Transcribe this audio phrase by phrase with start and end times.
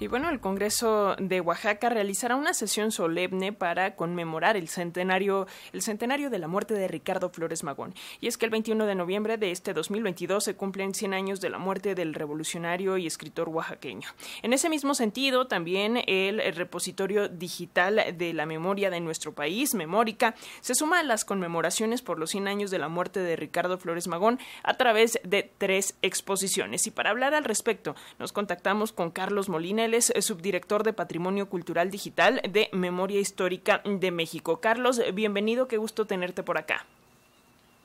[0.00, 5.82] Y bueno, el Congreso de Oaxaca realizará una sesión solemne para conmemorar el centenario, el
[5.82, 7.92] centenario de la muerte de Ricardo Flores Magón.
[8.18, 11.50] Y es que el 21 de noviembre de este 2022 se cumplen 100 años de
[11.50, 14.08] la muerte del revolucionario y escritor oaxaqueño.
[14.40, 20.34] En ese mismo sentido, también el repositorio digital de la memoria de nuestro país, Memórica,
[20.62, 24.08] se suma a las conmemoraciones por los 100 años de la muerte de Ricardo Flores
[24.08, 26.86] Magón a través de tres exposiciones.
[26.86, 31.90] Y para hablar al respecto, nos contactamos con Carlos Molina, es subdirector de Patrimonio Cultural
[31.90, 34.60] Digital de Memoria Histórica de México.
[34.60, 36.86] Carlos, bienvenido, qué gusto tenerte por acá.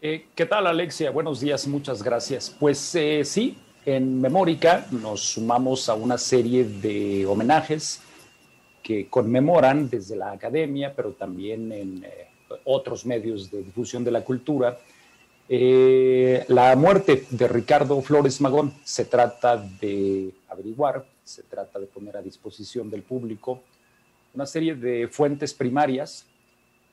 [0.02, 1.10] Eh, ¿Qué tal, Alexia?
[1.10, 2.56] Buenos días, muchas gracias.
[2.60, 8.02] Pues eh, sí, en Memórica nos sumamos a una serie de homenajes
[8.84, 12.28] que conmemoran desde la academia, pero también en eh,
[12.66, 14.78] otros medios de difusión de la cultura,
[15.48, 18.74] la muerte de Ricardo Flores Magón.
[18.84, 23.62] Se trata de averiguar se trata de poner a disposición del público
[24.34, 26.26] una serie de fuentes primarias.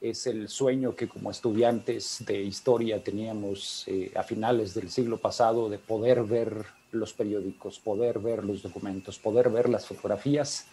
[0.01, 5.69] Es el sueño que como estudiantes de historia teníamos eh, a finales del siglo pasado
[5.69, 10.67] de poder ver los periódicos, poder ver los documentos, poder ver las fotografías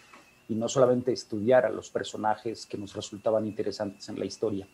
[0.48, 4.66] y no solamente estudiar a los personajes que nos resultaban interesantes en la historia.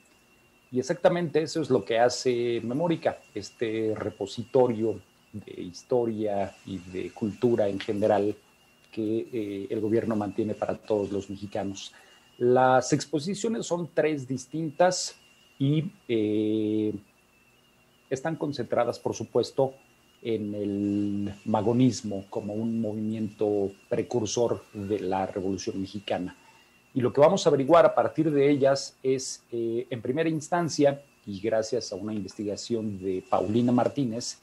[0.73, 5.01] Y exactamente eso es lo que hace Memórica, este repositorio
[5.45, 8.35] de historia y de cultura en general
[8.93, 11.93] que eh, el gobierno mantiene para todos los mexicanos.
[12.39, 15.17] Las exposiciones son tres distintas
[15.59, 16.95] y eh,
[18.09, 19.75] están concentradas, por supuesto,
[20.23, 26.37] en el magonismo como un movimiento precursor de la Revolución Mexicana.
[26.95, 31.03] Y lo que vamos a averiguar a partir de ellas es, eh, en primera instancia,
[31.27, 34.39] y gracias a una investigación de Paulina Martínez,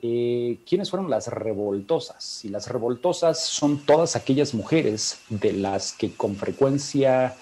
[0.00, 2.44] eh, quiénes fueron las revoltosas.
[2.44, 7.34] Y las revoltosas son todas aquellas mujeres de las que con frecuencia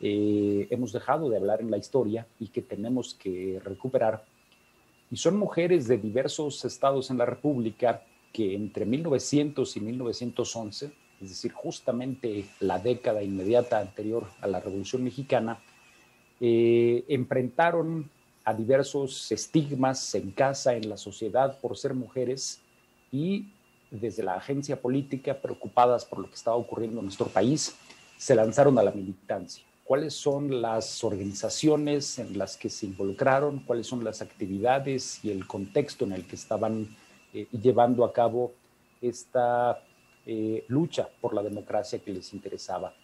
[0.00, 4.24] eh, hemos dejado de hablar en la historia y que tenemos que recuperar.
[5.10, 11.28] Y son mujeres de diversos estados en la República que entre 1900 y 1911, es
[11.28, 15.58] decir, justamente la década inmediata anterior a la Revolución Mexicana,
[16.40, 18.10] eh, enfrentaron
[18.44, 22.60] a diversos estigmas en casa, en la sociedad por ser mujeres
[23.10, 23.48] y
[23.90, 27.74] desde la agencia política, preocupadas por lo que estaba ocurriendo en nuestro país,
[28.16, 29.64] se lanzaron a la militancia.
[29.84, 33.60] ¿Cuáles son las organizaciones en las que se involucraron?
[33.60, 36.88] ¿Cuáles son las actividades y el contexto en el que estaban
[37.32, 38.52] eh, llevando a cabo
[39.00, 39.82] esta
[40.26, 42.94] eh, lucha por la democracia que les interesaba?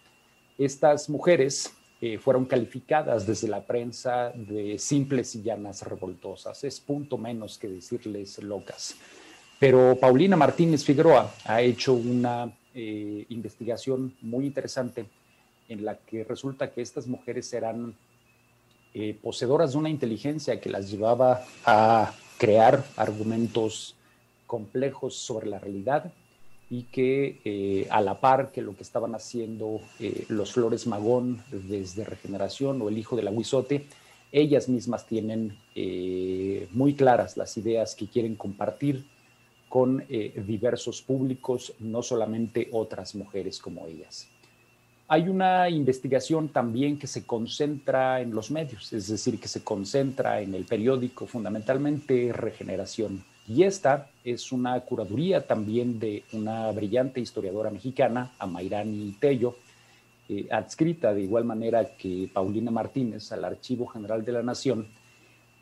[0.57, 1.71] Estas mujeres
[2.03, 6.63] eh, fueron calificadas desde la prensa de simples y llanas revoltosas.
[6.63, 8.95] Es punto menos que decirles locas.
[9.59, 15.05] Pero Paulina Martínez Figueroa ha hecho una eh, investigación muy interesante
[15.69, 17.95] en la que resulta que estas mujeres eran
[18.95, 23.95] eh, poseedoras de una inteligencia que las llevaba a crear argumentos
[24.47, 26.11] complejos sobre la realidad
[26.71, 31.43] y que eh, a la par que lo que estaban haciendo eh, los Flores Magón
[31.51, 33.85] desde Regeneración o el hijo del aguizote,
[34.31, 39.05] ellas mismas tienen eh, muy claras las ideas que quieren compartir
[39.67, 44.27] con diversos públicos, no solamente otras mujeres como ellas.
[45.07, 50.41] Hay una investigación también que se concentra en los medios, es decir, que se concentra
[50.41, 53.23] en el periódico, fundamentalmente Regeneración
[53.53, 59.57] y esta es una curaduría también de una brillante historiadora mexicana, Amairani Tello,
[60.29, 64.87] eh, adscrita de igual manera que Paulina Martínez al Archivo General de la Nación.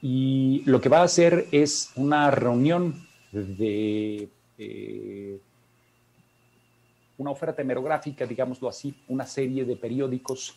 [0.03, 4.29] Y lo que va a hacer es una reunión de
[4.59, 5.39] eh,
[7.17, 10.55] una oferta hemerográfica, digámoslo así, una serie de periódicos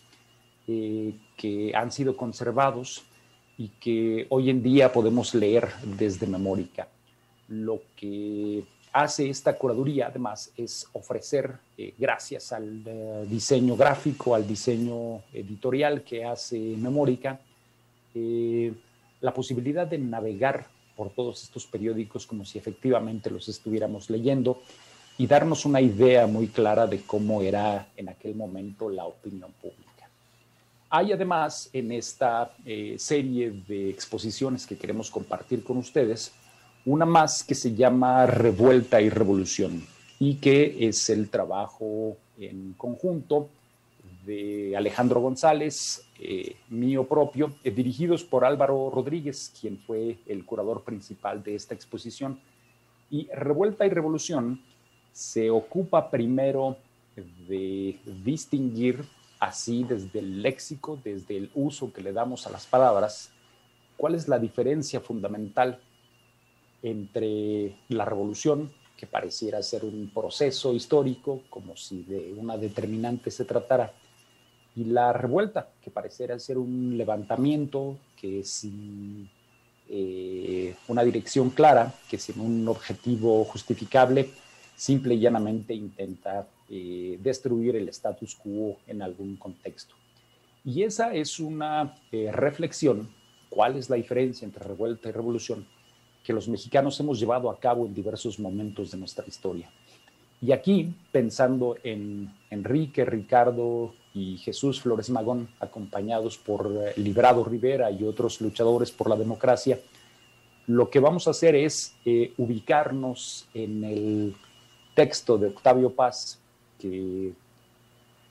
[0.68, 3.04] eh, que han sido conservados
[3.56, 6.88] y que hoy en día podemos leer desde Memórica
[7.52, 14.46] lo que hace esta curaduría además es ofrecer, eh, gracias al eh, diseño gráfico, al
[14.46, 17.40] diseño editorial que hace Memórica,
[18.14, 18.72] eh,
[19.20, 20.66] la posibilidad de navegar
[20.96, 24.62] por todos estos periódicos como si efectivamente los estuviéramos leyendo
[25.18, 30.08] y darnos una idea muy clara de cómo era en aquel momento la opinión pública.
[30.90, 32.54] Hay además en esta
[32.96, 36.32] serie de exposiciones que queremos compartir con ustedes,
[36.84, 39.84] una más que se llama Revuelta y Revolución
[40.18, 43.48] y que es el trabajo en conjunto
[44.24, 50.82] de Alejandro González, eh, mío propio, eh, dirigidos por Álvaro Rodríguez, quien fue el curador
[50.82, 52.38] principal de esta exposición.
[53.10, 54.60] Y Revuelta y Revolución
[55.12, 56.76] se ocupa primero
[57.48, 59.04] de distinguir
[59.38, 63.30] así desde el léxico, desde el uso que le damos a las palabras,
[63.96, 65.80] cuál es la diferencia fundamental
[66.82, 73.44] entre la revolución, que pareciera ser un proceso histórico, como si de una determinante se
[73.44, 73.92] tratara,
[74.74, 79.28] y la revuelta, que pareciera ser un levantamiento que sin
[79.88, 84.30] eh, una dirección clara, que sin un objetivo justificable,
[84.74, 89.94] simple y llanamente intenta eh, destruir el status quo en algún contexto.
[90.64, 93.08] Y esa es una eh, reflexión,
[93.50, 95.66] cuál es la diferencia entre revuelta y revolución,
[96.22, 99.70] que los mexicanos hemos llevado a cabo en diversos momentos de nuestra historia.
[100.40, 107.90] Y aquí, pensando en Enrique, Ricardo y Jesús Flores Magón, acompañados por eh, Librado Rivera
[107.90, 109.78] y otros luchadores por la democracia,
[110.66, 114.34] lo que vamos a hacer es eh, ubicarnos en el
[114.94, 116.38] texto de Octavio Paz,
[116.78, 117.32] que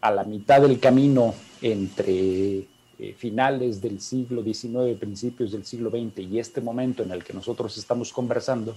[0.02, 2.68] a la mitad del camino entre
[3.04, 7.34] eh, finales del siglo XIX, principios del siglo XX y este momento en el que
[7.34, 8.76] nosotros estamos conversando,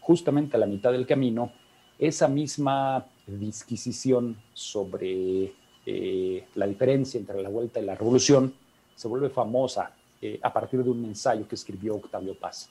[0.00, 1.50] justamente a la mitad del camino,
[1.98, 5.50] esa misma disquisición sobre
[5.86, 8.52] eh, la diferencia entre la vuelta y la revolución
[8.94, 12.68] se vuelve famosa eh, a partir de un ensayo que escribió Octavio Paz.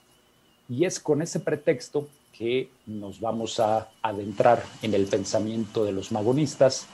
[0.70, 6.12] Y es con ese pretexto que nos vamos a adentrar en el pensamiento de los
[6.12, 6.86] magonistas,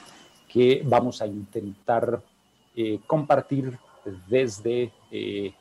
[0.47, 2.21] que vamos a intentar
[3.05, 3.77] compartir
[4.27, 4.91] desde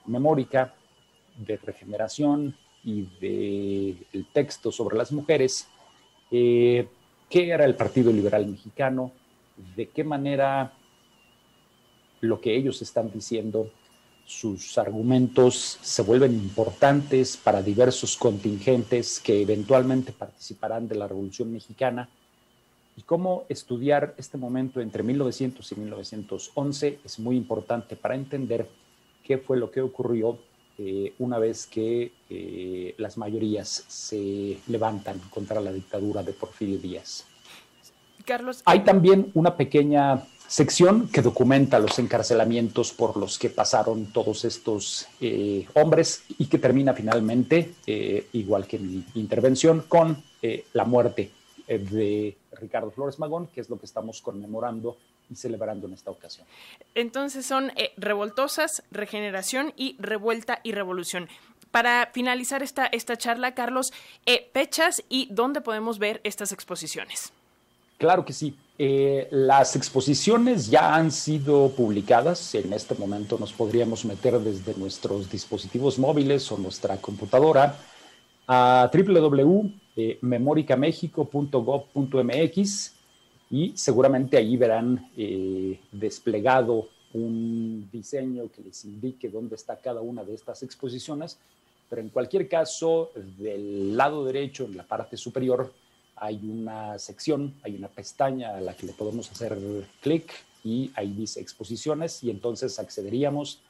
[0.07, 0.75] Memórica,
[1.37, 5.69] de Regeneración y del el texto sobre las mujeres,
[6.31, 6.89] qué
[7.31, 9.13] era el Partido Liberal Mexicano,
[9.77, 10.73] de qué manera
[12.21, 13.71] lo que ellos están diciendo,
[14.27, 22.09] sus argumentos se vuelven importantes para diversos contingentes que eventualmente participarán de la Revolución Mexicana
[22.99, 28.69] y cómo estudiar este momento entre 1900 y 1911 es muy importante para entender
[29.23, 30.39] qué fue lo que ocurrió
[30.79, 37.25] eh, una vez que eh, las mayorías se levantan contra la dictadura de Porfirio Díaz.
[38.25, 38.63] Carlos.
[38.65, 45.07] Hay también una pequeña sección que documenta los encarcelamientos por los que pasaron todos estos
[45.21, 51.31] eh, hombres y que termina finalmente, eh, igual que mi intervención, con eh, la muerte
[51.69, 54.97] de Ricardo Flores Magón, que es lo que estamos conmemorando
[55.31, 56.47] y celebrando en esta ocasión.
[56.95, 61.29] Entonces son revoltosas, regeneración y revuelta y revolución.
[61.71, 63.93] Para finalizar esta, esta charla, Carlos,
[64.53, 67.33] fechas y dónde podemos ver estas exposiciones.
[67.99, 68.57] Claro que sí.
[68.81, 72.55] Eh, las exposiciones ya han sido publicadas.
[72.55, 77.77] En este momento nos podríamos meter desde nuestros dispositivos móviles o nuestra computadora
[78.47, 78.89] a
[79.99, 82.93] www.memoricamexico.gov.mx
[83.51, 90.23] y seguramente ahí verán eh, desplegado un diseño que les indique dónde está cada una
[90.23, 91.39] de estas exposiciones.
[91.89, 95.73] Pero en cualquier caso, del lado derecho, en la parte superior,
[96.17, 99.57] hay una sección, hay una pestaña a la que le podemos hacer
[100.03, 100.31] clic
[100.63, 103.63] y ahí dice exposiciones y entonces accederíamos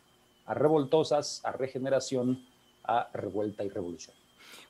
[0.47, 2.45] a revoltosas, a regeneración,
[2.83, 4.18] a revuelta y revolución.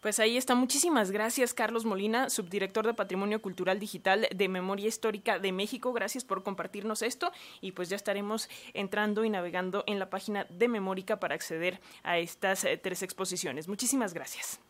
[0.01, 0.55] Pues ahí está.
[0.55, 5.93] Muchísimas gracias, Carlos Molina, subdirector de Patrimonio Cultural Digital de Memoria Histórica de México.
[5.93, 10.69] Gracias por compartirnos esto y pues ya estaremos entrando y navegando en la página de
[10.69, 13.69] Memórica para acceder a estas eh, tres exposiciones.
[13.69, 14.61] Muchísimas gracias.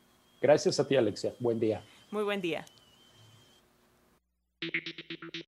[0.40, 1.34] Gracias a ti, Alexia.
[1.40, 1.82] Buen día.
[2.10, 2.64] Muy buen día.